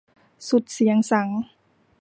[0.47, 1.39] สุดเสียงสังข์